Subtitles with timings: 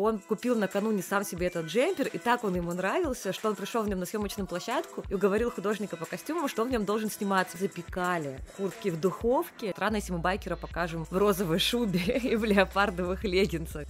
[0.00, 3.82] Он купил накануне сам себе этот джемпер, и так он ему нравился, что он пришел
[3.82, 7.10] в нем на съемочную площадку и уговорил художника по костюму, что он в нем должен
[7.10, 7.58] сниматься.
[7.58, 9.72] Запекали куртки в духовке.
[9.72, 13.88] Странно, если байкера покажем в розовой шубе и в леопардовых леггинсах.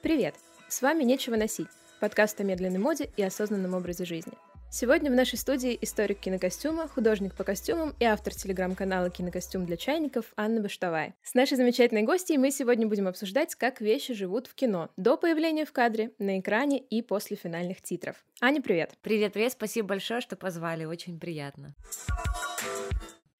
[0.00, 0.34] Привет!
[0.70, 1.68] С вами «Нечего носить»—
[2.00, 4.32] подкаст о медленной моде и осознанном образе жизни—
[4.72, 10.26] Сегодня в нашей студии историк кинокостюма, художник по костюмам и автор телеграм-канала «Кинокостюм для чайников»
[10.36, 11.16] Анна Баштовая.
[11.24, 15.64] С нашей замечательной гостьей мы сегодня будем обсуждать, как вещи живут в кино до появления
[15.64, 18.24] в кадре, на экране и после финальных титров.
[18.40, 18.92] Аня, привет!
[19.02, 21.74] Привет-привет, спасибо большое, что позвали, очень приятно.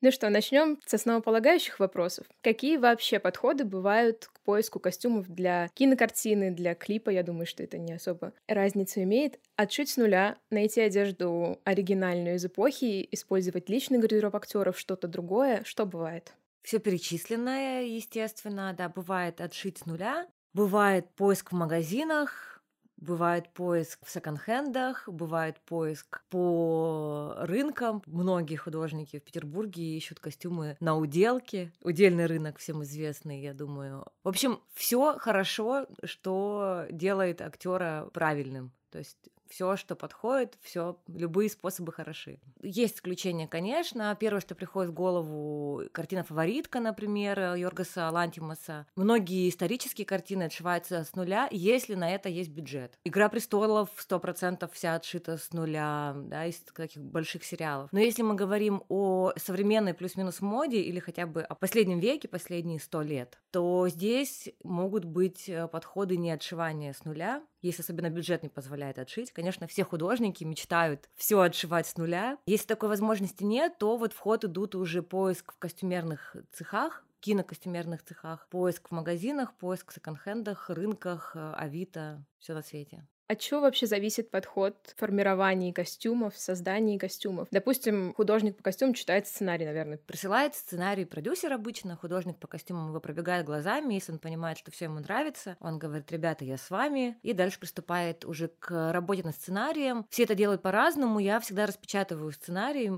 [0.03, 2.27] Ну что, начнем с основополагающих вопросов.
[2.41, 7.11] Какие вообще подходы бывают к поиску костюмов для кинокартины, для клипа?
[7.11, 9.39] Я думаю, что это не особо разницу имеет.
[9.57, 15.63] Отшить с нуля, найти одежду оригинальную из эпохи, использовать личный гардероб актеров, что-то другое.
[15.65, 16.33] Что бывает?
[16.63, 22.60] Все перечисленное, естественно, да, бывает отшить с нуля, бывает поиск в магазинах,
[23.01, 28.03] Бывает поиск в секонд-хендах, бывает поиск по рынкам.
[28.07, 31.73] Многие художники в Петербурге ищут костюмы на уделке.
[31.83, 34.05] Удельный рынок всем известный, я думаю.
[34.23, 38.73] В общем, все хорошо, что делает актера правильным.
[38.91, 42.39] То есть все, что подходит, все, любые способы хороши.
[42.63, 44.17] Есть исключения, конечно.
[44.19, 48.87] Первое, что приходит в голову, картина «Фаворитка», например, Йоргаса Лантимаса.
[48.97, 52.99] Многие исторические картины отшиваются с нуля, если на это есть бюджет.
[53.05, 57.91] «Игра престолов» сто процентов вся отшита с нуля, да, из таких больших сериалов.
[57.93, 62.79] Но если мы говорим о современной плюс-минус моде или хотя бы о последнем веке, последние
[62.79, 68.43] сто лет, то здесь могут быть э, подходы не отшивания с нуля, если особенно бюджет
[68.43, 69.33] не позволяет отшить.
[69.33, 72.39] Конечно, все художники мечтают все отшивать с нуля.
[72.47, 78.03] Если такой возможности нет, то вот в ход идут уже поиск в костюмерных цехах, кинокостюмерных
[78.03, 83.07] цехах, поиск в магазинах, поиск в секонд-хендах, рынках, э, авито, все на свете.
[83.31, 87.47] От чего вообще зависит подход в формировании костюмов, в создании костюмов?
[87.53, 89.99] Допустим, художник по костюму читает сценарий, наверное.
[89.99, 94.87] Присылает сценарий продюсер обычно, художник по костюмам его пробегает глазами, если он понимает, что все
[94.87, 99.37] ему нравится, он говорит, ребята, я с вами, и дальше приступает уже к работе над
[99.37, 100.07] сценарием.
[100.11, 102.91] Все это делают по-разному, я всегда распечатываю сценарий,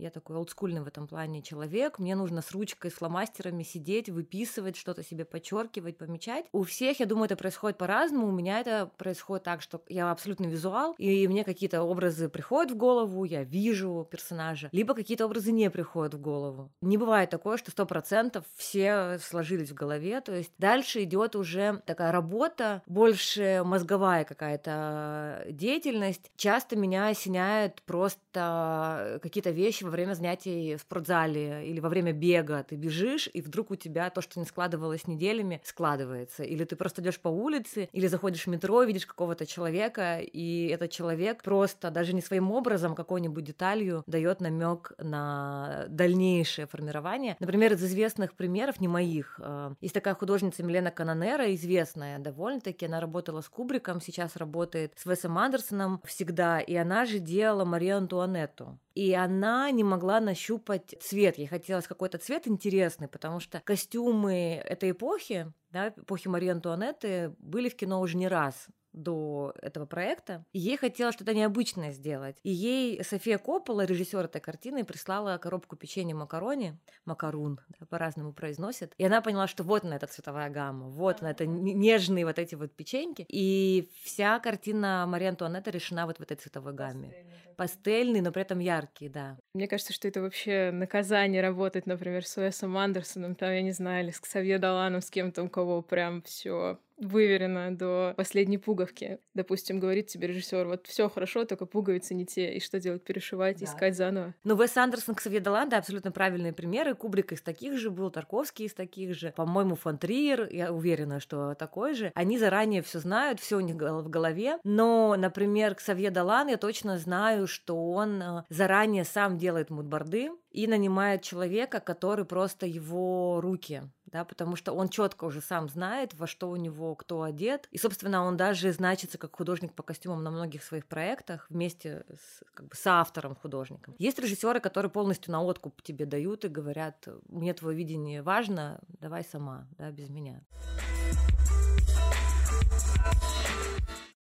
[0.00, 4.76] я такой олдскульный в этом плане человек, мне нужно с ручкой, с фломастерами сидеть, выписывать,
[4.76, 6.46] что-то себе подчеркивать, помечать.
[6.52, 10.46] У всех, я думаю, это происходит по-разному, у меня это происходит так, что я абсолютно
[10.46, 15.70] визуал, и мне какие-то образы приходят в голову, я вижу персонажа, либо какие-то образы не
[15.70, 16.70] приходят в голову.
[16.80, 21.82] Не бывает такое, что сто процентов все сложились в голове, то есть дальше идет уже
[21.86, 26.30] такая работа, больше мозговая какая-то деятельность.
[26.36, 32.64] Часто меня осеняют просто какие-то вещи во время занятий в спортзале или во время бега.
[32.64, 36.42] Ты бежишь, и вдруг у тебя то, что не складывалось неделями, складывается.
[36.42, 40.68] Или ты просто идешь по улице, или заходишь в метро, видишь какого-то человека, человека, и
[40.68, 47.36] этот человек просто даже не своим образом, какой-нибудь деталью дает намек на дальнейшее формирование.
[47.40, 53.00] Например, из известных примеров, не моих, э, есть такая художница Милена Канонера, известная довольно-таки, она
[53.00, 58.78] работала с Кубриком, сейчас работает с Весом Андерсоном всегда, и она же делала Марию Антуанетту.
[58.94, 61.38] И она не могла нащупать цвет.
[61.38, 67.68] Ей хотелось какой-то цвет интересный, потому что костюмы этой эпохи, да, эпохи Марии Антуанетты, были
[67.68, 70.44] в кино уже не раз до этого проекта.
[70.52, 72.36] И ей хотелось что-то необычное сделать.
[72.42, 78.94] И ей София Коппола, режиссер этой картины, прислала коробку печенья макарони, макарун, да, по-разному произносит.
[78.98, 82.54] И она поняла, что вот она эта цветовая гамма, вот она, это нежные вот эти
[82.54, 83.24] вот печеньки.
[83.28, 87.08] И вся картина Марии Антуанетты решена вот в этой цветовой гамме.
[87.08, 89.38] Пастельный, Пастельный но при этом яркий, да.
[89.54, 94.04] Мне кажется, что это вообще наказание работать, например, с Уэсом Андерсоном, там, я не знаю,
[94.04, 99.18] или с Ксавье Даланом, с кем-то, у кого прям все выверено до последней пуговки.
[99.34, 103.58] Допустим, говорит тебе режиссер, вот все хорошо, только пуговицы не те, и что делать, перешивать,
[103.58, 103.64] да.
[103.64, 104.34] искать заново.
[104.44, 106.94] Ну, Вес Андерсон, Ксавье Даланда абсолютно правильные примеры.
[106.94, 111.54] Кубрик из таких же был, Тарковский из таких же, по-моему, фон Триер, я уверена, что
[111.54, 112.12] такой же.
[112.14, 116.98] Они заранее все знают, все у них в голове, но, например, Ксавье Далан, я точно
[116.98, 123.82] знаю, что он э, заранее сам делает мудборды, и нанимает человека, который просто его руки,
[124.06, 127.78] да, потому что он четко уже сам знает, во что у него кто одет, и,
[127.78, 132.68] собственно, он даже значится как художник по костюмам на многих своих проектах вместе с, как
[132.68, 133.94] бы, с автором художником.
[133.98, 139.24] Есть режиссеры, которые полностью на откуп тебе дают и говорят, мне твое видение важно, давай
[139.24, 140.42] сама, да, без меня.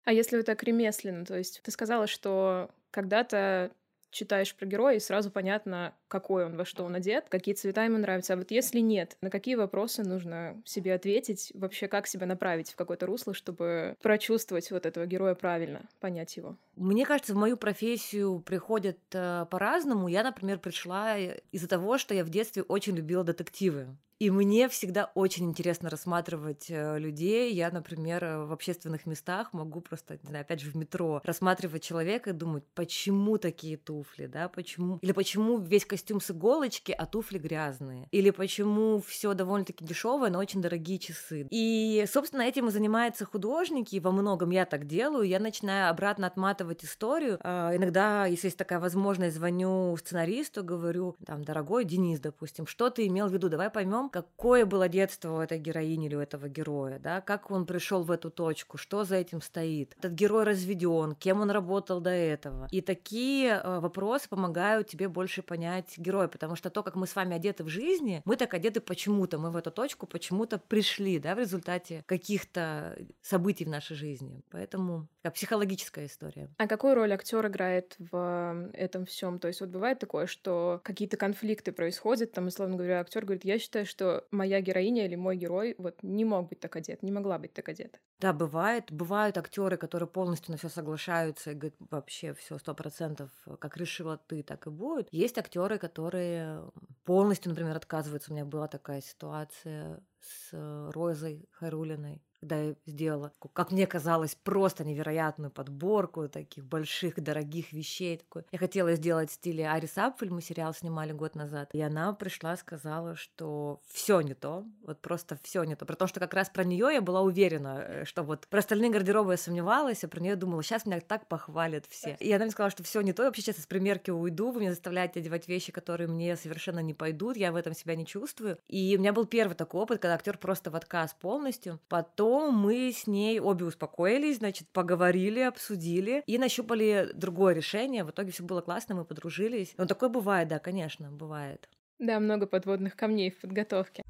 [0.05, 3.73] А если вы так ремесленно, то есть ты сказала, что когда-то
[4.15, 7.99] читаешь про героя, и сразу понятно, какой он, во что он одет, какие цвета ему
[7.99, 8.35] нравятся.
[8.35, 12.77] А вот если нет, на какие вопросы нужно себе ответить, вообще как себя направить в
[12.77, 16.57] какое-то русло, чтобы прочувствовать вот этого героя правильно, понять его?
[16.77, 20.09] Мне кажется, в мою профессию приходят э, по-разному.
[20.09, 23.97] Я, например, пришла из-за того, что я в детстве очень любила детективы.
[24.25, 27.53] И мне всегда очень интересно рассматривать э, людей.
[27.53, 31.83] Я, например, э, в общественных местах могу просто, не знаю, опять же, в метро рассматривать
[31.83, 34.99] человека и думать, почему такие туфли, да, почему...
[35.03, 38.09] Или почему весь костюм с иголочки, а туфли грязные.
[38.13, 41.47] Или почему все довольно-таки дешевое, но очень дорогие часы.
[41.51, 43.99] И, собственно, этим и занимаются художники.
[43.99, 45.29] Во многом я так делаю.
[45.29, 47.39] Я начинаю обратно отматывать историю.
[47.43, 53.07] А, иногда, если есть такая возможность, звоню сценаристу, говорю, там, дорогой Денис, допустим, что ты
[53.07, 53.51] имел в виду?
[53.51, 57.67] Давай поймем, какое было детство у этой героини или у этого героя, да, как он
[57.67, 59.93] пришел в эту точку, что за этим стоит.
[59.99, 62.69] Этот герой разведен, кем он работал до этого.
[62.71, 67.17] И такие э, вопросы помогают тебе больше понять героя, потому что то, как мы с
[67.17, 71.35] вами одеты в жизни, мы так одеты почему-то, мы в эту точку почему-то пришли, да,
[71.35, 74.45] в результате каких-то событий в нашей жизни.
[74.53, 76.51] Поэтому как психологическая история.
[76.59, 79.39] А какую роль актер играет в этом всем?
[79.39, 83.59] То есть вот бывает такое, что какие-то конфликты происходят, там, условно говоря, актер говорит, я
[83.59, 87.39] считаю, что моя героиня или мой герой вот не мог быть так одет, не могла
[87.39, 87.99] быть так одета.
[88.21, 88.91] Да, бывает.
[88.91, 94.17] Бывают актеры, которые полностью на все соглашаются и говорят, вообще все сто процентов, как решила
[94.17, 95.09] ты, так и будет.
[95.11, 96.71] Есть актеры, которые
[97.05, 98.33] полностью, например, отказываются.
[98.33, 104.85] У меня была такая ситуация с Розой Харулиной когда я сделала, как мне казалось, просто
[104.85, 108.19] невероятную подборку таких больших, дорогих вещей.
[108.19, 108.45] Такой.
[108.53, 111.71] Я хотела сделать в стиле Арис Апфель, мы сериал снимали год назад.
[111.73, 115.87] И она пришла, сказала, что все не то, вот просто все не то.
[115.87, 118.91] Про то, что как раз про нее я была уверена, э, что вот про остальные
[118.91, 122.15] гардеробы я сомневалась, а про нее думала, сейчас меня так похвалят все.
[122.21, 124.61] И она мне сказала, что все не то, я вообще сейчас из примерки уйду, вы
[124.61, 128.59] меня заставляете одевать вещи, которые мне совершенно не пойдут, я в этом себя не чувствую.
[128.69, 131.81] И у меня был первый такой опыт, когда актер просто в отказ полностью.
[131.89, 138.05] Потом Мы с ней обе успокоились, значит, поговорили, обсудили и нащупали другое решение.
[138.05, 139.75] В итоге все было классно, мы подружились.
[139.77, 141.69] Но такое бывает, да, конечно, бывает.
[141.99, 144.03] Да, много подводных камней в подготовке.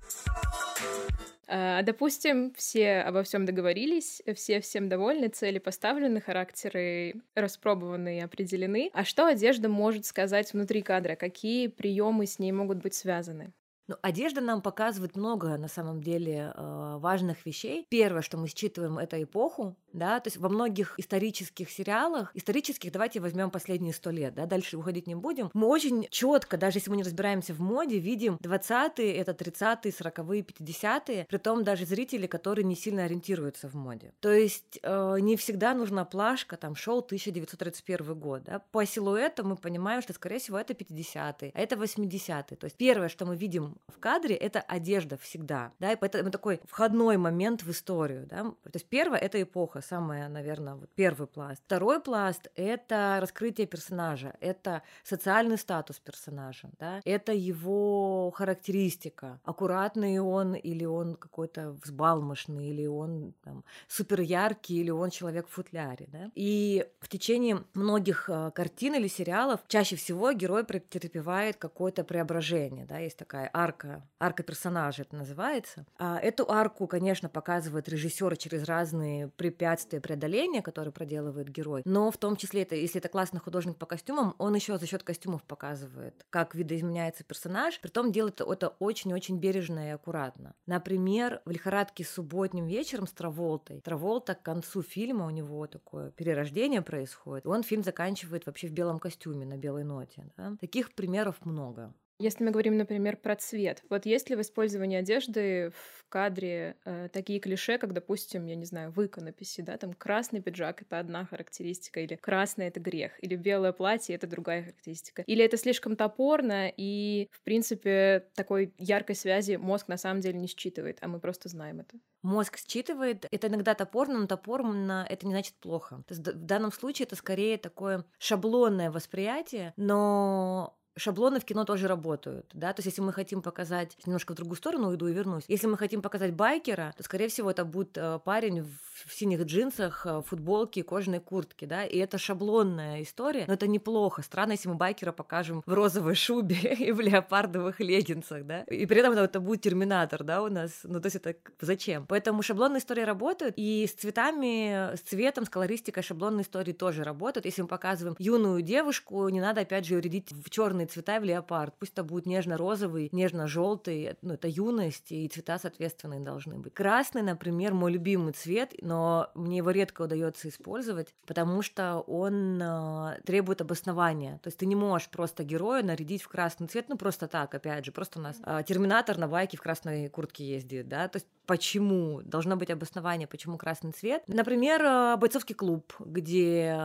[1.46, 8.90] А, допустим, все обо всем договорились, все всем довольны, цели поставлены, характеры распробованы и определены.
[8.94, 11.16] А что одежда может сказать внутри кадра?
[11.16, 13.52] Какие приемы с ней могут быть связаны?
[13.86, 17.86] Ну, одежда нам показывает много, на самом деле, э, важных вещей.
[17.90, 23.20] Первое, что мы считываем, это эпоху, да, то есть во многих исторических сериалах, исторических, давайте
[23.20, 26.96] возьмем последние сто лет, да, дальше уходить не будем, мы очень четко, даже если мы
[26.96, 32.64] не разбираемся в моде, видим 20-е, это 30-е, 40-е, 50-е, при том даже зрители, которые
[32.64, 34.14] не сильно ориентируются в моде.
[34.20, 39.56] То есть э, не всегда нужна плашка, там, шел 1931 год, да, по силуэту мы
[39.56, 42.56] понимаем, что, скорее всего, это 50-е, а это 80-е.
[42.56, 46.60] То есть первое, что мы видим в кадре, это одежда всегда, да, и поэтому такой
[46.64, 48.42] входной момент в историю, да.
[48.42, 51.62] То есть первое— это эпоха, самая, наверное, вот первый пласт.
[51.64, 60.54] Второй пласт— это раскрытие персонажа, это социальный статус персонажа, да, это его характеристика, аккуратный он
[60.54, 66.30] или он какой-то взбалмошный, или он там, супер яркий, или он человек в футляре, да.
[66.34, 72.98] И в течение многих э, картин или сериалов чаще всего герой претерпевает какое-то преображение, да,
[72.98, 75.86] есть такая арка, арка персонажа это называется.
[75.98, 81.82] А эту арку, конечно, показывает режиссер через разные препятствия преодоления, которые проделывает герой.
[81.84, 85.02] Но в том числе, это, если это классный художник по костюмам, он еще за счет
[85.02, 87.80] костюмов показывает, как видоизменяется персонаж.
[87.80, 90.54] Притом делает это очень-очень бережно и аккуратно.
[90.66, 93.80] Например, в «Лихорадке субботним вечером» с Траволтой.
[93.80, 97.46] Траволта к концу фильма у него такое перерождение происходит.
[97.46, 100.26] Он фильм заканчивает вообще в белом костюме, на белой ноте.
[100.36, 100.56] Да?
[100.60, 101.94] Таких примеров много.
[102.20, 107.08] Если мы говорим, например, про цвет, вот есть ли в использовании одежды в кадре э,
[107.12, 111.24] такие клише, как, допустим, я не знаю, в иконописи, да, там красный пиджак— это одна
[111.24, 115.22] характеристика, или красный— это грех, или белое платье— это другая характеристика.
[115.22, 120.46] Или это слишком топорно, и, в принципе, такой яркой связи мозг на самом деле не
[120.46, 121.98] считывает, а мы просто знаем это.
[122.22, 126.04] Мозг считывает, это иногда топорно, но топорно это не значит плохо.
[126.06, 131.88] То есть в данном случае это скорее такое шаблонное восприятие, но шаблоны в кино тоже
[131.88, 135.44] работают, да, то есть если мы хотим показать, немножко в другую сторону уйду и вернусь,
[135.48, 139.42] если мы хотим показать байкера, то, скорее всего, это будет э, парень в, в синих
[139.44, 144.22] джинсах, э, футболке кожаной куртке, да, и это шаблонная история, но это неплохо.
[144.22, 149.00] Странно, если мы байкера покажем в розовой шубе и в леопардовых леггинсах, да, и при
[149.00, 152.06] этом это будет терминатор, да, у нас, ну, то есть это зачем?
[152.06, 157.46] Поэтому шаблонные истории работают, и с цветами, с цветом, с колористикой шаблонные истории тоже работают.
[157.46, 161.20] Если мы показываем юную девушку, не надо, опять же, ее рядить в черный разные цвета
[161.20, 161.74] в леопард.
[161.78, 166.74] Пусть это будет нежно-розовый, нежно-желтый, ну, это юность, и цвета соответственные должны быть.
[166.74, 173.20] Красный, например, мой любимый цвет, но мне его редко удается использовать, потому что он э,
[173.24, 174.38] требует обоснования.
[174.42, 177.84] То есть ты не можешь просто героя нарядить в красный цвет, ну просто так, опять
[177.84, 181.26] же, просто у нас э, терминатор на байке в красной куртке ездит, да, то есть
[181.46, 184.22] почему, должно быть обоснование, почему красный цвет.
[184.28, 186.76] Например, э, бойцовский клуб, где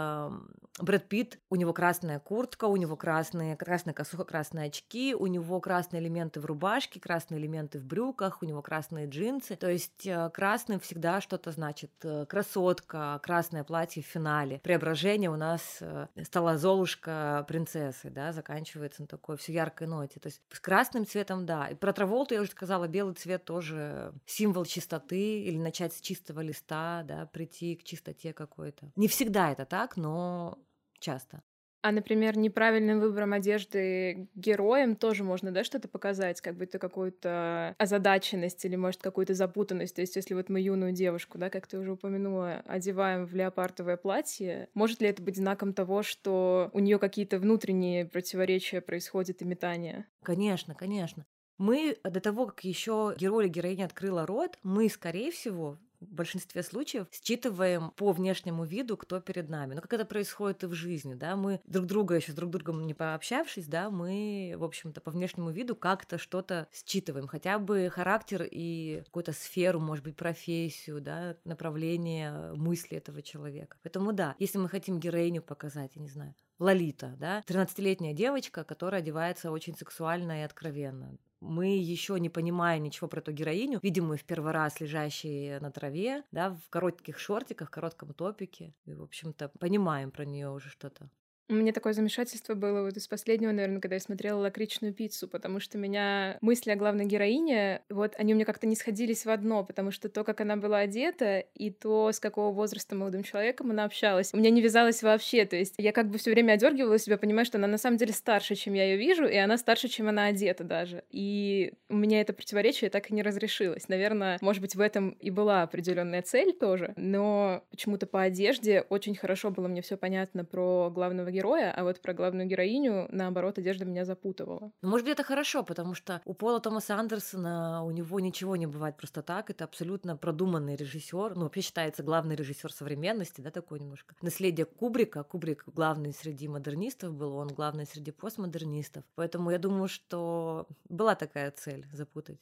[0.81, 3.57] Брэд Питт, у него красная куртка, у него красные,
[3.89, 8.45] красная косуха, красные очки, у него красные элементы в рубашке, красные элементы в брюках, у
[8.45, 9.55] него красные джинсы.
[9.55, 11.91] То есть э, красный всегда что-то значит.
[12.03, 14.59] Э, красотка, красное платье в финале.
[14.59, 15.81] Преображение у нас
[16.23, 20.19] стала Золушка принцессы, да, заканчивается на такой все яркой ноте.
[20.19, 21.67] То есть с красным цветом, да.
[21.67, 26.41] И про Траволту я уже сказала, белый цвет тоже символ чистоты или начать с чистого
[26.41, 28.91] листа, да, прийти к чистоте какой-то.
[28.95, 30.57] Не всегда это так, но
[30.99, 31.41] часто.
[31.81, 38.65] А, например, неправильным выбором одежды героям тоже можно, да, что-то показать, как будто какую-то озадаченность
[38.65, 39.95] или, может, какую-то запутанность.
[39.95, 43.95] То есть, если вот мы юную девушку, да, как ты уже упомянула, одеваем в леопардовое
[43.95, 49.45] платье, может ли это быть знаком того, что у нее какие-то внутренние противоречия происходят и
[49.45, 50.09] метания?
[50.23, 51.25] Конечно, конечно.
[51.57, 56.63] Мы до того, как еще герой или героиня открыла рот, мы, скорее всего, в большинстве
[56.63, 59.73] случаев считываем по внешнему виду, кто перед нами.
[59.75, 62.85] Но как это происходит и в жизни, да, мы друг друга еще с друг другом
[62.85, 68.47] не пообщавшись, да, мы, в общем-то, по внешнему виду как-то что-то считываем, хотя бы характер
[68.49, 73.77] и какую-то сферу, может быть, профессию, да, направление мысли этого человека.
[73.83, 79.01] Поэтому да, если мы хотим героиню показать, я не знаю, Лолита, да, 13-летняя девочка, которая
[79.01, 84.17] одевается очень сексуально и откровенно мы еще не понимая ничего про эту героиню, видим ее
[84.17, 89.49] в первый раз лежащей на траве, да, в коротких шортиках, коротком топике, и, в общем-то,
[89.59, 91.09] понимаем про нее уже что-то.
[91.49, 95.59] У меня такое замешательство было вот из последнего, наверное, когда я смотрела «Лакричную пиццу», потому
[95.59, 99.63] что меня мысли о главной героине, вот они у меня как-то не сходились в одно,
[99.63, 103.85] потому что то, как она была одета, и то, с какого возраста молодым человеком она
[103.85, 105.43] общалась, у меня не вязалось вообще.
[105.45, 108.13] То есть я как бы все время одергивала себя, понимая, что она на самом деле
[108.13, 111.03] старше, чем я ее вижу, и она старше, чем она одета даже.
[111.09, 113.87] И у меня это противоречие так и не разрешилось.
[113.89, 119.15] Наверное, может быть, в этом и была определенная цель тоже, но почему-то по одежде очень
[119.15, 123.57] хорошо было мне все понятно про главного героя, героя, а вот про главную героиню, наоборот,
[123.57, 124.71] одежда меня запутывала.
[124.81, 128.67] Ну, может быть, это хорошо, потому что у Пола Томаса Андерсона у него ничего не
[128.67, 129.49] бывает просто так.
[129.49, 131.35] Это абсолютно продуманный режиссер.
[131.35, 134.15] Ну, вообще считается главный режиссер современности, да, такой немножко.
[134.21, 135.23] Наследие Кубрика.
[135.23, 139.03] Кубрик главный среди модернистов был, он главный среди постмодернистов.
[139.15, 142.39] Поэтому я думаю, что была такая цель запутать.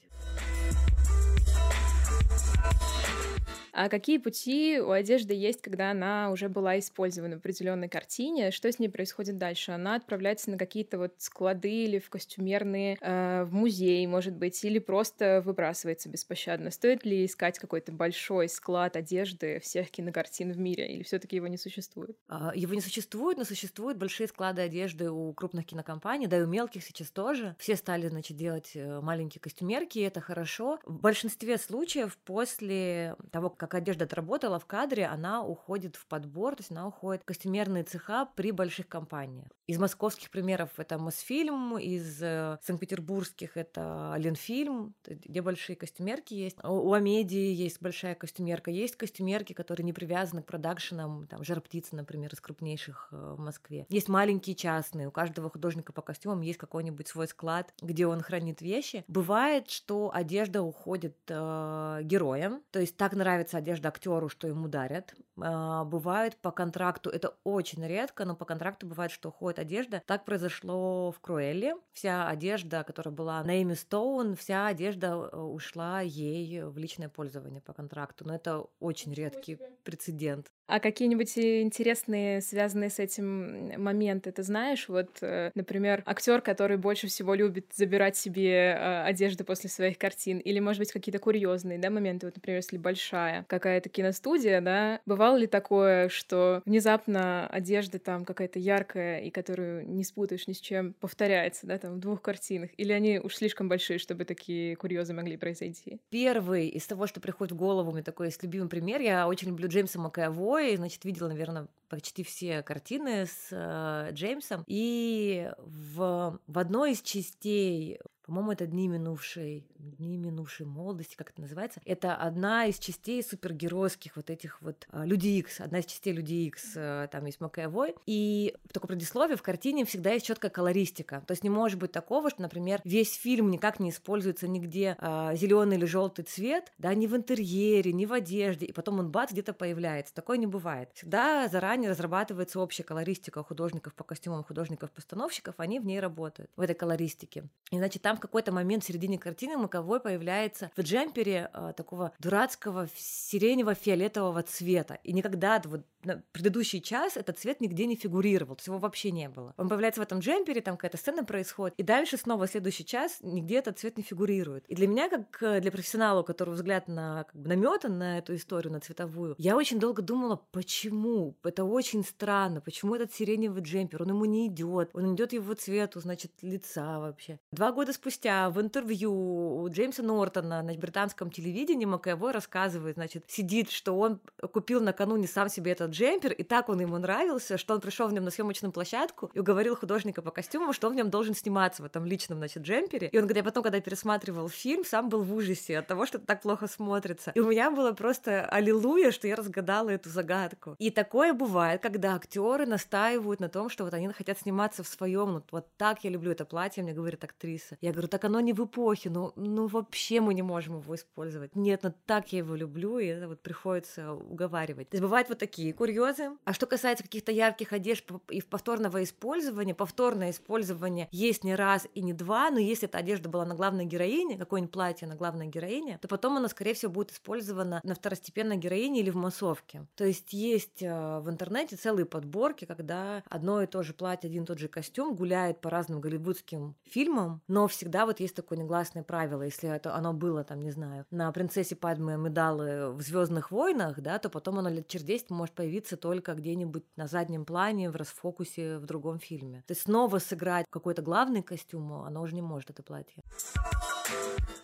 [3.77, 8.49] А какие пути у одежды есть, когда она уже была использована в определенной картине?
[8.49, 9.71] Что с ней происходит дальше?
[9.71, 14.79] Она отправляется на какие-то вот склады или в костюмерные, э, в музей, может быть, или
[14.79, 16.71] просто выбрасывается беспощадно?
[16.71, 21.57] Стоит ли искать какой-то большой склад одежды всех кинокартин в мире, или все-таки его не
[21.57, 22.17] существует?
[22.27, 26.47] А, его не существует, но существуют большие склады одежды у крупных кинокомпаний, да и у
[26.47, 27.55] мелких сейчас тоже.
[27.59, 30.79] Все стали, значит, делать э, маленькие костюмерки, и это хорошо.
[30.83, 36.55] В большинстве случаев после того, как как одежда отработала в кадре, она уходит в подбор,
[36.55, 39.47] то есть она уходит в костюмерные цеха при больших компаниях.
[39.67, 46.57] Из московских примеров это Мосфильм, из э, санкт-петербургских это Ленфильм, где большие костюмерки есть.
[46.63, 48.71] У Амедии есть большая костюмерка.
[48.71, 53.39] Есть костюмерки, которые не привязаны к продакшенам, там, Жар птицы, например, из крупнейших э, в
[53.39, 53.85] Москве.
[53.89, 55.09] Есть маленькие частные.
[55.09, 59.03] У каждого художника по костюмам есть какой-нибудь свой склад, где он хранит вещи.
[59.09, 65.13] Бывает, что одежда уходит э, героям, то есть так нравится одежда актеру, что ему дарят.
[65.39, 70.01] А, бывает по контракту, это очень редко, но по контракту бывает, что уходит одежда.
[70.05, 71.75] Так произошло в Круэлле.
[71.93, 77.61] Вся одежда, которая была на Эми Стоун, вся одежда э, ушла ей в личное пользование
[77.61, 78.25] по контракту.
[78.25, 80.51] Но это очень редкий прецедент.
[80.67, 84.89] А какие-нибудь интересные, связанные с этим моменты, ты знаешь?
[84.89, 90.39] Вот, э, например, актер, который больше всего любит забирать себе э, одежду после своих картин,
[90.39, 95.37] или, может быть, какие-то курьезные да, моменты, вот, например, если большая какая-то киностудия, да, бывало
[95.37, 100.93] ли такое, что внезапно одежда там какая-то яркая и которую не спутаешь ни с чем,
[100.93, 102.71] повторяется, да, там в двух картинах?
[102.77, 105.99] Или они уж слишком большие, чтобы такие курьезы могли произойти?
[106.09, 109.01] Первый из того, что приходит в голову, меня такой есть любимый пример.
[109.01, 114.63] Я очень люблю Джеймса Макэвоя, значит, видела, наверное, почти все картины с э, Джеймсом.
[114.67, 121.39] И в, в одной из частей по-моему, это «Дни минувшей», «Дни минувшей молодости», как это
[121.39, 121.79] называется.
[121.85, 126.33] Это одна из частей супергеройских вот этих вот а, Люди Икс, одна из частей Люди
[126.33, 127.95] Икс, э, там есть Макэвой.
[128.05, 131.23] И в таком предисловии в картине всегда есть четкая колористика.
[131.25, 135.33] То есть не может быть такого, что, например, весь фильм никак не используется нигде а,
[135.35, 139.31] зеленый или желтый цвет, да, ни в интерьере, ни в одежде, и потом он бац
[139.31, 140.13] где-то появляется.
[140.13, 140.89] Такое не бывает.
[140.95, 146.75] Всегда заранее разрабатывается общая колористика художников по костюмам, художников-постановщиков, они в ней работают, в этой
[146.75, 147.45] колористике.
[147.71, 152.11] И, значит, там в какой-то момент в середине картины Маковой появляется в джемпере э, такого
[152.19, 154.99] дурацкого сиренево-фиолетового цвета.
[155.03, 159.11] И никогда вот на предыдущий час этот цвет нигде не фигурировал, то есть его вообще
[159.11, 159.53] не было.
[159.57, 163.57] Он появляется в этом джемпере, там какая-то сцена происходит, и дальше снова следующий час нигде
[163.57, 164.65] этот цвет не фигурирует.
[164.67, 168.17] И для меня, как э, для профессионала, у которого взгляд на как бы, наметан на
[168.19, 171.35] эту историю, на цветовую, я очень долго думала, почему?
[171.43, 175.99] Это очень странно, почему этот сиреневый джемпер, он ему не идет, он идет его цвету,
[175.99, 177.39] значит, лица вообще.
[177.51, 178.06] Два года спустя
[178.49, 184.19] в интервью у Джеймса Нортона на британском телевидении Макэвой рассказывает, значит, сидит, что он
[184.51, 188.13] купил накануне сам себе этот джемпер, и так он ему нравился, что он пришел в
[188.13, 191.83] нем на съемочную площадку и уговорил художника по костюмам, что он в нем должен сниматься
[191.83, 193.07] в этом личном, значит, джемпере.
[193.07, 196.17] И он говорит, я потом, когда пересматривал фильм, сам был в ужасе от того, что
[196.17, 197.31] это так плохо смотрится.
[197.35, 200.75] И у меня было просто аллилуйя, что я разгадала эту загадку.
[200.79, 205.33] И такое бывает, когда актеры настаивают на том, что вот они хотят сниматься в своем,
[205.33, 207.77] ну, вот так я люблю это платье, мне говорит актриса.
[207.81, 211.55] Я говорю, так оно не в эпохе, ну, ну вообще мы не можем его использовать.
[211.55, 214.89] Нет, ну так я его люблю, и это вот приходится уговаривать.
[214.89, 216.29] То есть бывают вот такие курьезы.
[216.45, 222.01] А что касается каких-то ярких одежд и повторного использования, повторное использование есть не раз и
[222.01, 225.97] не два, но если эта одежда была на главной героине, какое-нибудь платье на главной героине,
[225.99, 229.87] то потом она, скорее всего, будет использована на второстепенной героине или в массовке.
[229.95, 234.43] То есть есть э, в интернете целые подборки, когда одно и то же платье, один
[234.43, 239.03] и тот же костюм гуляет по разным голливудским фильмам, но всегда вот есть такое негласное
[239.03, 243.99] правило, если это оно было там, не знаю, на принцессе Падме Медалы в Звездных войнах,
[243.99, 247.95] да, то потом оно лет через 10 может появиться только где-нибудь на заднем плане, в
[247.95, 249.63] расфокусе в другом фильме.
[249.67, 253.23] То есть снова сыграть какой-то главный костюм, оно уже не может, это платье.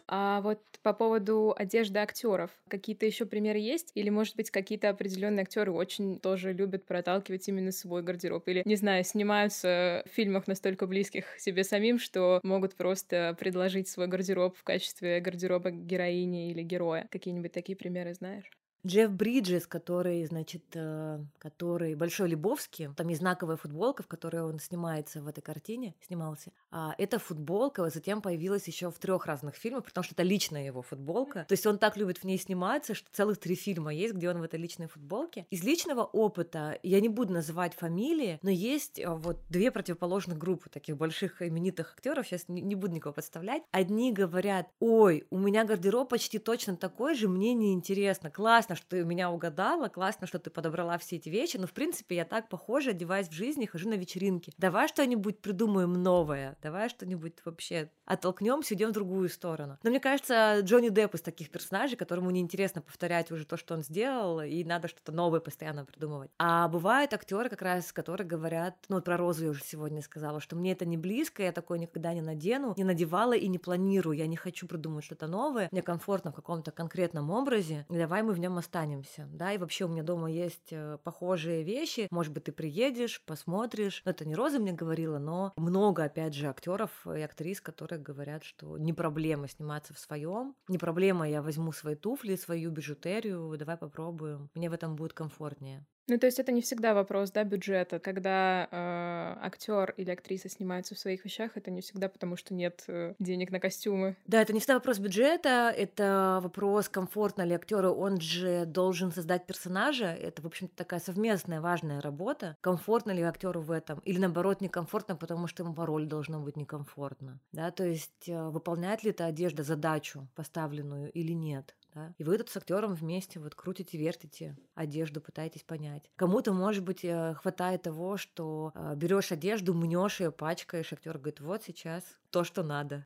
[0.07, 3.91] А вот по поводу одежды актеров, какие-то еще примеры есть?
[3.95, 8.47] Или, может быть, какие-то определенные актеры очень тоже любят проталкивать именно свой гардероб?
[8.47, 14.08] Или, не знаю, снимаются в фильмах настолько близких себе самим, что могут просто предложить свой
[14.08, 17.08] гардероб в качестве гардероба героини или героя?
[17.10, 18.51] Какие-нибудь такие примеры знаешь?
[18.86, 24.60] Джефф Бриджес, который, значит, э, который Большой Лебовский, там есть знаковая футболка, в которой он
[24.60, 26.51] снимается в этой картине, снимался.
[26.75, 30.81] А эта футболка затем появилась еще в трех разных фильмах, потому что это личная его
[30.81, 31.45] футболка.
[31.47, 34.39] То есть он так любит в ней сниматься, что целых три фильма есть, где он
[34.39, 35.45] в этой личной футболке.
[35.51, 40.69] Из личного опыта я не буду называть фамилии, но есть э, вот две противоположных группы
[40.69, 42.25] таких больших именитых актеров.
[42.25, 43.63] Сейчас не буду никого подставлять.
[43.71, 48.88] Одни говорят, ой, у меня гардероб почти точно такой же, мне неинтересно, классно, классно, что
[48.88, 52.49] ты меня угадала, классно, что ты подобрала все эти вещи, но, в принципе, я так
[52.49, 54.51] похоже одеваюсь в жизни, хожу на вечеринки.
[54.57, 59.78] Давай что-нибудь придумаем новое, давай что-нибудь вообще оттолкнемся, идем в другую сторону.
[59.84, 63.84] Но мне кажется, Джонни Депп из таких персонажей, которому неинтересно повторять уже то, что он
[63.84, 66.32] сделал, и надо что-то новое постоянно придумывать.
[66.39, 70.39] А бывают актеры, как раз, которые говорят, ну вот про Розу я уже сегодня сказала,
[70.39, 74.17] что мне это не близко, я такое никогда не надену, не надевала и не планирую,
[74.17, 78.39] я не хочу придумать что-то новое, мне комфортно в каком-то конкретном образе, давай мы в
[78.39, 82.52] нем останемся, да, и вообще у меня дома есть э, похожие вещи, может быть, ты
[82.52, 87.60] приедешь, посмотришь, ну, это не Роза мне говорила, но много, опять же, актеров и актрис,
[87.60, 92.72] которые говорят, что не проблема сниматься в своем, не проблема, я возьму свои туфли, свою
[92.72, 95.86] бижутерию, давай попробуем, мне в этом будет комфортнее.
[96.08, 98.00] Ну, то есть это не всегда вопрос, да, бюджета.
[98.00, 102.84] Когда э, актер или актриса снимаются в своих вещах, это не всегда потому, что нет
[102.88, 104.18] э, денег на костюмы.
[104.28, 109.46] Да, это не всегда вопрос бюджета, это вопрос, комфортно ли актеру, он же должен создать
[109.46, 110.08] персонажа.
[110.08, 112.58] Это, в общем-то, такая совместная важная работа.
[112.60, 114.00] Комфортно ли актеру в этом?
[114.00, 117.39] Или наоборот, некомфортно, потому что ему по роли должно быть некомфортно.
[117.54, 122.13] Да, то есть э, выполняет ли эта одежда задачу поставленную или нет да?
[122.17, 126.10] И вы тут с актером вместе вот крутите, вертите одежду, пытаетесь понять.
[126.15, 131.39] Кому-то, может быть, э, хватает того, что э, берешь одежду, мнешь ее, пачкаешь, актер говорит,
[131.39, 133.06] вот сейчас то, что надо.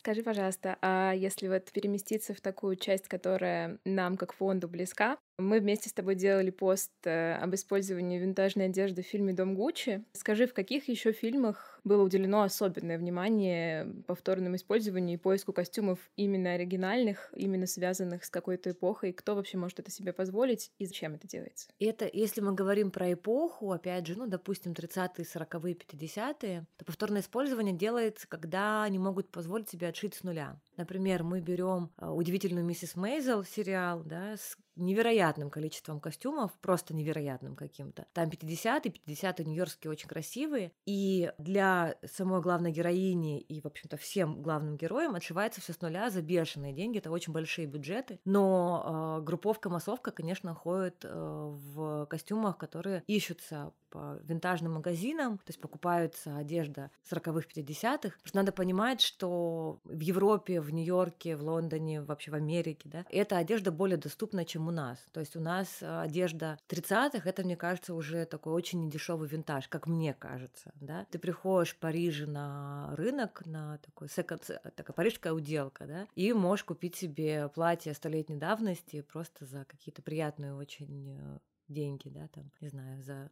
[0.00, 5.60] Скажи, пожалуйста, а если вот переместиться в такую часть, которая нам как фонду близка, мы
[5.60, 10.04] вместе с тобой делали пост э, об использовании винтажной одежды в фильме «Дом Гуччи».
[10.12, 16.52] Скажи, в каких еще фильмах было уделено особенное внимание повторному использованию и поиску костюмов именно
[16.52, 19.12] оригинальных, именно связанных с какой-то эпохой?
[19.12, 21.68] Кто вообще может это себе позволить и зачем это делается?
[21.78, 27.22] Это, если мы говорим про эпоху, опять же, ну, допустим, 30-е, 40-е, 50-е, то повторное
[27.22, 30.60] использование делается, когда они могут позволить себе отшить с нуля.
[30.76, 37.56] Например, мы берем э, удивительную миссис Мейзел сериал, да, с невероятным количеством костюмов, просто невероятным
[37.56, 38.06] каким-то.
[38.12, 40.72] Там 50-е, 50-е нью-йоркские очень красивые.
[40.86, 46.10] И для самой главной героини и, в общем-то, всем главным героям отшивается все с нуля
[46.10, 46.98] за бешеные деньги.
[46.98, 48.20] Это очень большие бюджеты.
[48.24, 55.60] Но э, групповка-массовка, конечно, ходит э, в костюмах, которые ищутся по винтажным магазинам, то есть
[55.60, 58.16] покупаются одежда 40-х, 50-х.
[58.22, 63.36] Потому надо понимать, что в Европе, в Нью-Йорке, в Лондоне, вообще в Америке, да, эта
[63.36, 64.98] одежда более доступна, чем у нас.
[65.12, 69.68] То есть у нас э, одежда 30-х, это, мне кажется, уже такой очень недешевый винтаж,
[69.68, 71.06] как мне кажется, да.
[71.10, 76.64] Ты приходишь в Париже на рынок, на такой секонд, такая парижская уделка, да, и можешь
[76.64, 82.68] купить себе платье столетней давности просто за какие-то приятные очень э, деньги, да, там, не
[82.68, 83.30] знаю, за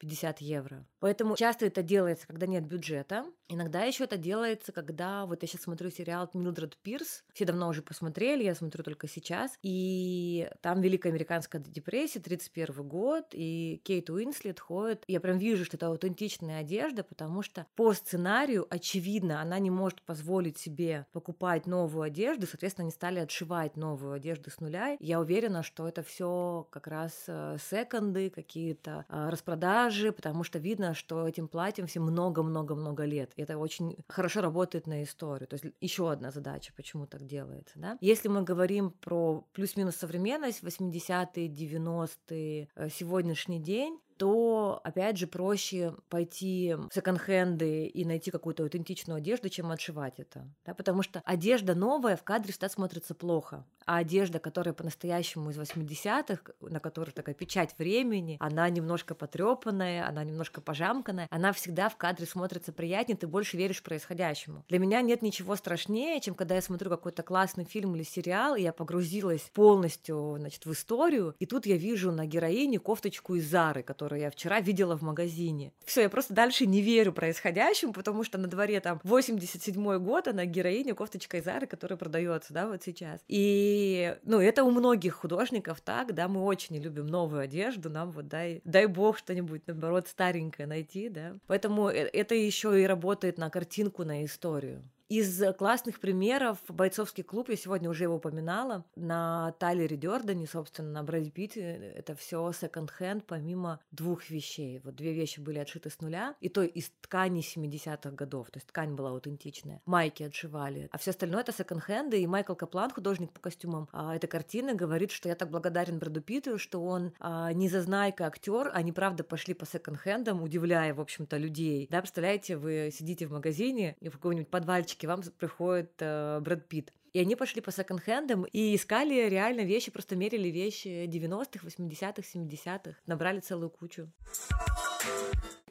[0.00, 0.84] 50 евро.
[0.98, 3.26] Поэтому часто это делается, когда нет бюджета.
[3.48, 7.24] Иногда еще это делается, когда вот я сейчас смотрю сериал Милдред Пирс.
[7.32, 9.58] Все давно уже посмотрели, я смотрю только сейчас.
[9.62, 15.04] И там Великая Американская депрессия, 31 год, и Кейт Уинслет ходит.
[15.06, 20.00] Я прям вижу, что это аутентичная одежда, потому что по сценарию, очевидно, она не может
[20.02, 24.96] позволить себе покупать новую одежду, соответственно, они стали отшивать новую одежду с нуля.
[25.00, 30.58] Я уверена, что это все как раз э, секонды, какие-то э, распродажи, продажи, потому что
[30.58, 33.32] видно, что этим платьем все много-много-много лет.
[33.36, 35.48] И это очень хорошо работает на историю.
[35.48, 37.78] То есть еще одна задача, почему так делается.
[37.78, 37.98] Да?
[38.00, 45.94] Если мы говорим про плюс-минус современность, 80-е, 90-е, э, сегодняшний день, то, опять же, проще
[46.10, 50.46] пойти в секонд-хенды и найти какую-то аутентичную одежду, чем отшивать это.
[50.66, 50.74] Да?
[50.74, 53.64] Потому что одежда новая в кадре всегда смотрится плохо.
[53.86, 60.22] А одежда, которая по-настоящему из 80-х, на которой такая печать времени, она немножко потрепанная, она
[60.22, 64.66] немножко пожамканная, она всегда в кадре смотрится приятнее, ты больше веришь происходящему.
[64.68, 68.60] Для меня нет ничего страшнее, чем когда я смотрю какой-то классный фильм или сериал, и
[68.60, 73.82] я погрузилась полностью значит, в историю, и тут я вижу на героине кофточку из Зары,
[73.82, 75.72] которая которую я вчера видела в магазине.
[75.84, 80.46] Все, я просто дальше не верю происходящему, потому что на дворе там 87 год, она
[80.46, 83.20] героиня кофточка из Зары, которая продается, да, вот сейчас.
[83.28, 88.26] И, ну, это у многих художников так, да, мы очень любим новую одежду, нам вот
[88.26, 91.36] дай, дай бог что-нибудь, наоборот, старенькое найти, да.
[91.46, 94.82] Поэтому э, это еще и работает на картинку, на историю.
[95.10, 101.02] Из классных примеров бойцовский клуб, я сегодня уже его упоминала, на Тайлере Дёрдане, собственно, на
[101.02, 101.62] Брэд Питте,
[101.96, 104.80] это все секонд-хенд, помимо двух вещей.
[104.84, 108.68] Вот две вещи были отшиты с нуля, и то из ткани 70-х годов, то есть
[108.68, 109.82] ткань была аутентичная.
[109.84, 114.28] Майки отшивали, а все остальное это секонд-хенды, и Майкл Каплан, художник по костюмам а, этой
[114.28, 118.92] картины, говорит, что я так благодарен Брэду Питту, что он а, не зазнайка актер, они
[118.92, 121.88] правда пошли по секонд-хендам, удивляя, в общем-то, людей.
[121.90, 126.68] Да, представляете, вы сидите в магазине и в каком-нибудь подвальчике к вам приходит э, Брэд
[126.68, 126.92] Питт.
[127.12, 132.96] И они пошли по секонд-хендам и искали реально вещи, просто мерили вещи 90-х, 80-х, 70-х,
[133.06, 134.12] набрали целую кучу.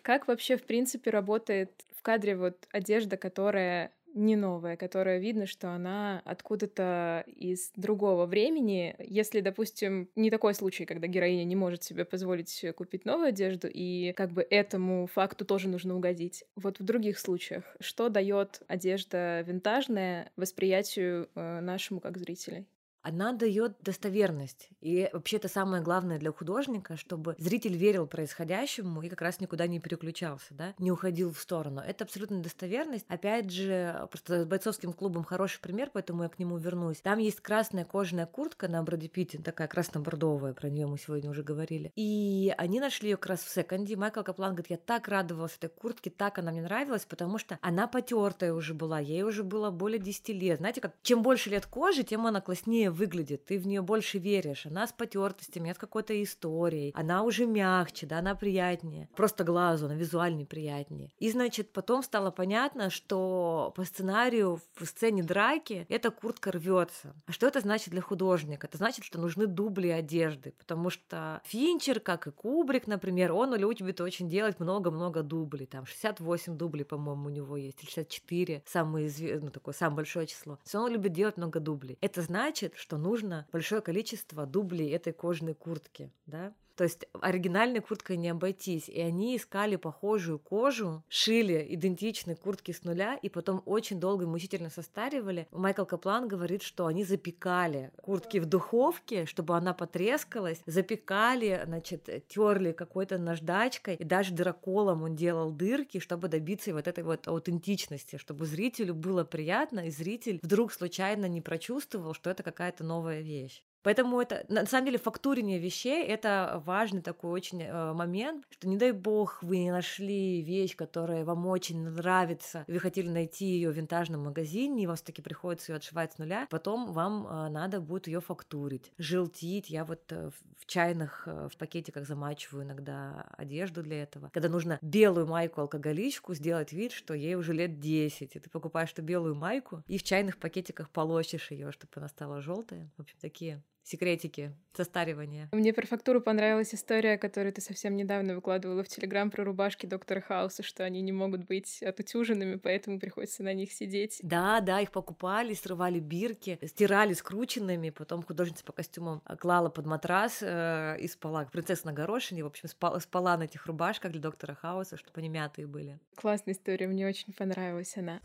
[0.01, 5.69] Как вообще, в принципе, работает в кадре вот одежда, которая не новая, которая видно, что
[5.69, 8.95] она откуда-то из другого времени.
[8.99, 14.13] Если, допустим, не такой случай, когда героиня не может себе позволить купить новую одежду, и
[14.13, 16.43] как бы этому факту тоже нужно угодить.
[16.55, 22.67] Вот в других случаях, что дает одежда винтажная восприятию э, нашему как зрителей?
[23.01, 24.69] Она дает достоверность.
[24.81, 29.67] И вообще это самое главное для художника, чтобы зритель верил происходящему и как раз никуда
[29.67, 31.81] не переключался, да, не уходил в сторону.
[31.81, 33.05] Это абсолютно достоверность.
[33.07, 37.01] Опять же, просто с бойцовским клубом хороший пример, поэтому я к нему вернусь.
[37.01, 41.43] Там есть красная кожаная куртка на Брэди Питте, такая красно-бордовая, про нее мы сегодня уже
[41.43, 41.91] говорили.
[41.95, 43.95] И они нашли ее как раз в секонде.
[43.95, 47.87] Майкл Каплан говорит, я так радовалась этой куртке, так она мне нравилась, потому что она
[47.87, 50.59] потертая уже была, ей уже было более 10 лет.
[50.59, 54.19] Знаете, как чем больше лет кожи, тем она класснее удобнее выглядит, ты в нее больше
[54.19, 59.85] веришь, она с потертостями, нет какой-то историей, она уже мягче, да, она приятнее, просто глазу,
[59.85, 61.11] она визуально приятнее.
[61.19, 67.13] И, значит, потом стало понятно, что по сценарию в сцене драки эта куртка рвется.
[67.27, 68.67] А что это значит для художника?
[68.67, 74.01] Это значит, что нужны дубли одежды, потому что Финчер, как и Кубрик, например, он любит
[74.01, 79.45] очень делать много-много дублей, там 68 дублей, по-моему, у него есть, или 64, самое известное,
[79.45, 80.57] ну, такое самое большое число.
[80.69, 81.97] То он любит делать много дублей.
[82.01, 86.53] Это значит, что нужно большое количество дублей этой кожаной куртки, да?
[86.79, 88.87] То есть оригинальной курткой не обойтись.
[88.87, 94.27] И они искали похожую кожу, шили идентичные куртки с нуля, и потом очень долго и
[94.27, 95.49] мучительно состаривали.
[95.51, 102.71] Майкл Каплан говорит, что они запекали куртки в духовке, чтобы она потрескалась, запекали, значит, терли
[102.71, 108.45] какой-то наждачкой, и даже дыроколом он делал дырки, чтобы добиться вот этой вот аутентичности, чтобы
[108.45, 113.65] зрителю было приятно, и зритель вдруг случайно не прочувствовал, что это какая-то новая вещь.
[113.83, 118.77] Поэтому это, на самом деле, фактурение вещей— это важный такой очень э, момент, что, не
[118.77, 123.75] дай бог, вы не нашли вещь, которая вам очень нравится, вы хотели найти ее в
[123.75, 128.07] винтажном магазине, и вам таки приходится ее отшивать с нуля, потом вам э, надо будет
[128.07, 129.69] ее фактурить, желтить.
[129.69, 134.29] Я вот э, в чайных, э, в пакетиках замачиваю иногда одежду для этого.
[134.33, 139.01] Когда нужно белую майку-алкоголичку сделать вид, что ей уже лет 10, и ты покупаешь эту
[139.01, 142.89] белую майку, и в чайных пакетиках полощешь ее, чтобы она стала желтая.
[142.97, 145.49] В общем, такие секретики состаривания.
[145.51, 150.21] Мне про фактуру понравилась история, которую ты совсем недавно выкладывала в Телеграм про рубашки доктора
[150.21, 154.19] Хауса, что они не могут быть отутюженными, поэтому приходится на них сидеть.
[154.21, 160.39] Да, да, их покупали, срывали бирки, стирали скрученными, потом художница по костюмам клала под матрас
[160.41, 161.45] э, и спала.
[161.51, 165.29] Принцесса на горошине, в общем, спала, спала на этих рубашках для доктора Хауса, чтобы они
[165.29, 165.99] мятые были.
[166.15, 168.21] Классная история, мне очень понравилась она.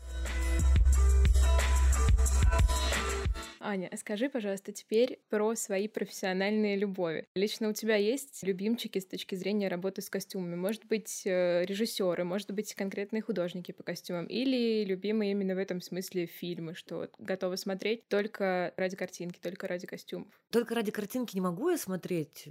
[3.65, 7.25] Аня, скажи, пожалуйста, теперь про свои профессиональные любови.
[7.33, 10.55] Лично у тебя есть любимчики с точки зрения работы с костюмами?
[10.55, 15.81] Может быть, э, режиссеры, может быть, конкретные художники по костюмам, или любимые именно в этом
[15.81, 20.27] смысле фильмы, что готовы смотреть только ради картинки, только ради костюмов?
[20.51, 22.47] Только ради картинки не могу я смотреть.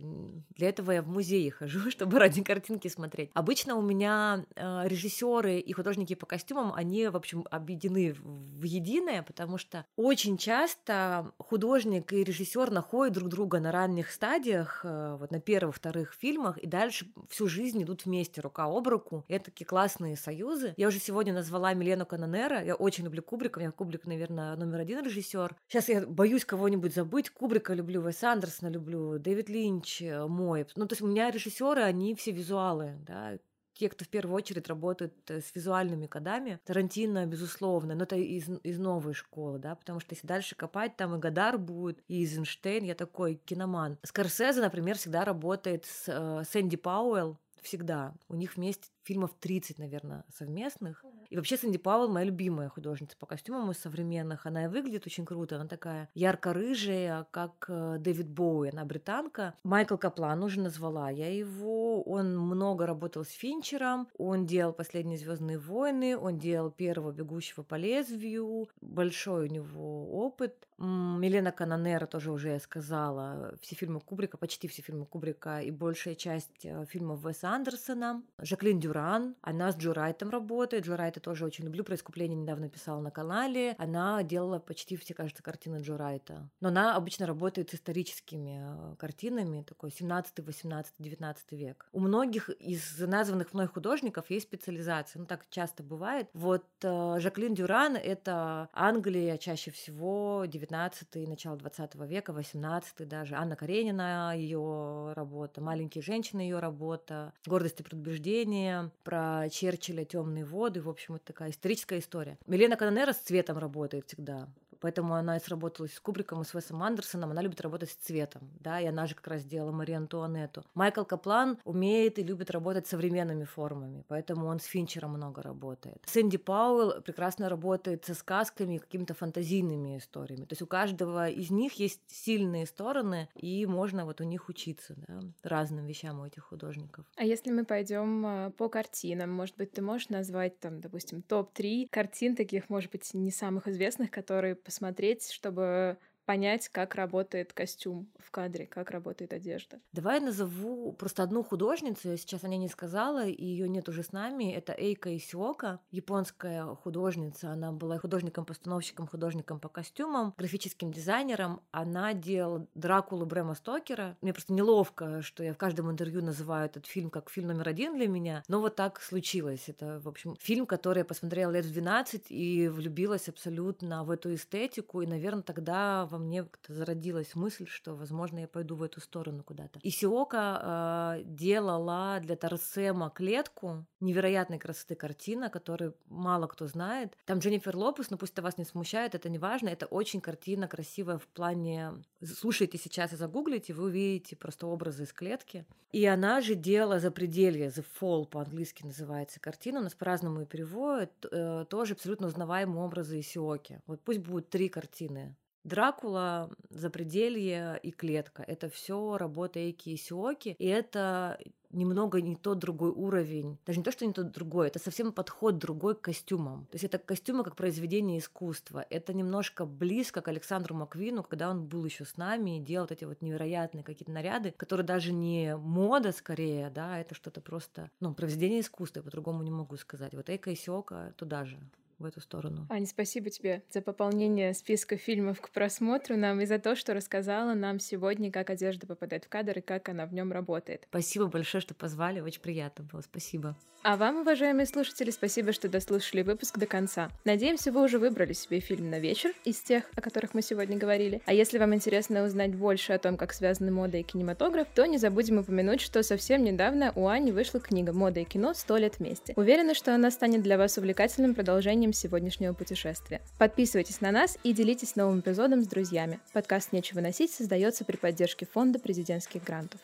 [0.56, 3.30] Для этого я в музеи хожу, чтобы ради картинки смотреть.
[3.34, 9.22] Обычно у меня э, режиссеры и художники по костюмам, они, в общем, объединены в единое,
[9.22, 11.03] потому что очень часто
[11.38, 16.58] художник и режиссер находят друг друга на ранних стадиях, э, вот на первых, вторых фильмах,
[16.58, 19.24] и дальше всю жизнь идут вместе, рука об руку.
[19.28, 20.74] Это такие классные союзы.
[20.76, 22.62] Я уже сегодня назвала Милену Канонера.
[22.62, 23.58] Я очень люблю Кубрика.
[23.58, 25.56] У меня Кубрик, наверное, номер один режиссер.
[25.68, 27.30] Сейчас я боюсь кого-нибудь забыть.
[27.30, 30.66] Кубрика люблю, Вес Андерсона люблю, Дэвид Линч э, мой.
[30.76, 33.38] Ну, то есть у меня режиссеры, они все визуалы, да,
[33.74, 36.60] те, кто в первую очередь работает э, с визуальными кодами.
[36.64, 41.14] Тарантино, безусловно, но это из, из новой школы, да, потому что если дальше копать, там
[41.14, 43.98] и Гадар будет, и Эйзенштейн, я такой киноман.
[44.02, 48.14] Скорсезе, например, всегда работает с э, Сэнди Пауэлл, всегда.
[48.28, 51.04] У них вместе фильмов 30, наверное, совместных.
[51.34, 54.46] И вообще Сэнди Пауэлл моя любимая художница по костюмам из современных.
[54.46, 55.56] Она и выглядит очень круто.
[55.56, 58.70] Она такая ярко-рыжая, как э, Дэвид Боуи.
[58.70, 59.54] Она британка.
[59.64, 62.02] Майкл Каплан уже назвала я его.
[62.02, 64.06] Он много работал с Финчером.
[64.16, 66.16] Он делал «Последние звездные войны».
[66.16, 68.68] Он делал «Первого бегущего по лезвию».
[68.80, 70.68] Большой у него опыт.
[70.78, 73.56] Милена Канонера тоже уже я сказала.
[73.60, 78.22] Все фильмы Кубрика, почти все фильмы Кубрика и большая часть э, фильмов Веса Андерсона.
[78.38, 80.84] Жаклин Дюран, она с Джо Райтом работает.
[80.84, 81.82] Джо Райта тоже очень люблю.
[81.84, 83.74] Про искупление недавно писала на канале.
[83.78, 86.50] Она делала почти все, кажется, картины Джо Райта.
[86.60, 91.88] Но она обычно работает с историческими э, картинами, такой 17, 18, 19 век.
[91.92, 95.20] У многих из названных мной художников есть специализация.
[95.20, 96.28] Ну, так часто бывает.
[96.34, 103.36] Вот э, Жаклин Дюран— это Англия чаще всего 19 начало 20 века, 18 даже.
[103.36, 110.82] Анна Каренина, ее работа, «Маленькие женщины» ее работа, «Гордость и предубеждение», про Черчилля «Темные воды».
[110.82, 112.38] В общем, это такая историческая история.
[112.46, 114.48] Милена Канонера с цветом работает всегда.
[114.84, 117.30] Поэтому она и сработалась с Кубриком и с Весом Андерсоном.
[117.30, 120.62] Она любит работать с цветом, да, и она же как раз делала Марию Антуанетту.
[120.74, 126.02] Майкл Каплан умеет и любит работать современными формами, поэтому он с Финчером много работает.
[126.04, 130.44] Сэнди Пауэлл прекрасно работает со сказками, какими-то фантазийными историями.
[130.44, 134.96] То есть у каждого из них есть сильные стороны, и можно вот у них учиться,
[135.08, 137.06] да, разным вещам у этих художников.
[137.16, 141.88] А если мы пойдем а, по картинам, может быть, ты можешь назвать там, допустим, топ-3
[141.90, 148.30] картин таких, может быть, не самых известных, которые посмотреть, чтобы понять, как работает костюм в
[148.30, 149.80] кадре, как работает одежда.
[149.92, 154.02] Давай назову просто одну художницу, я сейчас о ней не сказала, и ее нет уже
[154.02, 154.52] с нами.
[154.52, 157.50] Это Эйка Исиока, японская художница.
[157.50, 161.60] Она была художником-постановщиком, художником по костюмам, графическим дизайнером.
[161.70, 164.16] Она делала Дракулу Брэма Стокера.
[164.20, 167.96] Мне просто неловко, что я в каждом интервью называю этот фильм как фильм номер один
[167.96, 169.68] для меня, но вот так случилось.
[169.68, 174.34] Это, в общем, фильм, который я посмотрела лет в 12 и влюбилась абсолютно в эту
[174.34, 179.42] эстетику, и, наверное, тогда во мне зародилась мысль, что, возможно, я пойду в эту сторону
[179.42, 179.80] куда-то.
[179.82, 187.16] И Сиока э, делала для Тарсема клетку невероятной красоты картина, которую мало кто знает.
[187.24, 190.68] Там Дженнифер Лопес, но пусть это вас не смущает, это не важно, это очень картина
[190.68, 191.92] красивая в плане...
[192.22, 195.66] Слушайте сейчас и загуглите, вы увидите просто образы из клетки.
[195.92, 201.12] И она же делала «Запределье», «The Fall» по-английски называется картина, у нас по-разному ее переводят,
[201.30, 203.80] э, тоже абсолютно узнаваемые образы Исиоки.
[203.86, 208.42] Вот пусть будут три картины Дракула, Запределье и Клетка.
[208.46, 211.38] Это все работа Эйки и Сиоки, и это
[211.74, 213.58] немного не тот другой уровень.
[213.66, 216.66] Даже не то, что не тот другой, это совсем подход другой к костюмам.
[216.70, 218.86] То есть это костюмы как произведение искусства.
[218.90, 223.04] Это немножко близко к Александру Маквину, когда он был еще с нами и делал эти
[223.04, 228.60] вот невероятные какие-то наряды, которые даже не мода скорее, да, это что-то просто, ну, произведение
[228.60, 230.14] искусства, я по-другому не могу сказать.
[230.14, 231.58] Вот Эйка и Сиока туда же
[231.98, 232.66] в эту сторону.
[232.70, 237.54] Аня, спасибо тебе за пополнение списка фильмов к просмотру нам и за то, что рассказала
[237.54, 240.86] нам сегодня, как одежда попадает в кадр и как она в нем работает.
[240.90, 243.56] Спасибо большое, что позвали, очень приятно было, спасибо.
[243.86, 247.10] А вам, уважаемые слушатели, спасибо, что дослушали выпуск до конца.
[247.26, 251.20] Надеемся, вы уже выбрали себе фильм на вечер из тех, о которых мы сегодня говорили.
[251.26, 254.96] А если вам интересно узнать больше о том, как связаны мода и кинематограф, то не
[254.96, 258.54] забудем упомянуть, что совсем недавно у Ани вышла книга «Мода и кино.
[258.54, 259.34] Сто лет вместе».
[259.36, 263.20] Уверена, что она станет для вас увлекательным продолжением сегодняшнего путешествия.
[263.38, 266.20] Подписывайтесь на нас и делитесь новым эпизодом с друзьями.
[266.32, 269.80] Подкаст «Нечего носить» создается при поддержке Фонда президентских грантов.